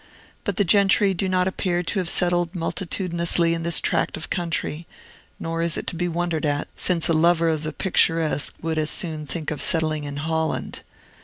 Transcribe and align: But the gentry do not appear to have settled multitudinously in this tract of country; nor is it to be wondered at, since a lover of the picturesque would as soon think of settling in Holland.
But 0.45 0.57
the 0.57 0.63
gentry 0.65 1.13
do 1.13 1.29
not 1.29 1.47
appear 1.47 1.83
to 1.83 1.99
have 1.99 2.09
settled 2.09 2.55
multitudinously 2.55 3.53
in 3.53 3.61
this 3.61 3.79
tract 3.79 4.17
of 4.17 4.31
country; 4.31 4.87
nor 5.39 5.61
is 5.61 5.77
it 5.77 5.85
to 5.85 5.95
be 5.95 6.07
wondered 6.07 6.43
at, 6.43 6.67
since 6.75 7.07
a 7.07 7.13
lover 7.13 7.49
of 7.49 7.61
the 7.61 7.71
picturesque 7.71 8.55
would 8.63 8.79
as 8.79 8.89
soon 8.89 9.27
think 9.27 9.51
of 9.51 9.61
settling 9.61 10.05
in 10.05 10.17
Holland. 10.17 10.81